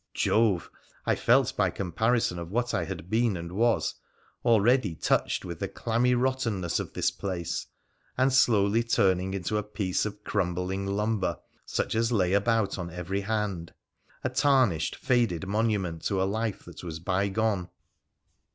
Jove! 0.15 0.71
I 1.05 1.13
felt, 1.13 1.55
by 1.55 1.69
comparison 1.69 2.39
of 2.39 2.49
what 2.49 2.73
I 2.73 2.85
had 2.85 3.07
been 3.11 3.37
and 3.37 3.51
was, 3.51 3.93
already 4.43 4.95
touched 4.95 5.45
with 5.45 5.59
the 5.59 5.67
clammy 5.67 6.15
rottenness 6.15 6.79
of 6.79 6.91
thia 6.91 7.03
place, 7.19 7.67
and 8.17 8.33
slowly 8.33 8.81
turning 8.81 9.35
into 9.35 9.57
a 9.59 9.63
piece 9.63 10.03
of 10.07 10.23
crumbling 10.23 10.87
lumber, 10.87 11.37
such 11.67 11.93
as 11.93 12.11
lay 12.11 12.33
about 12.33 12.79
on 12.79 12.89
every 12.89 13.21
hand— 13.21 13.75
a 14.23 14.29
tarnished, 14.29 14.95
faded 14.95 15.45
monument 15.47 16.01
to 16.05 16.19
a 16.19 16.23
life 16.25 16.65
that 16.65 16.83
was 16.83 16.97
bygone. 16.99 17.69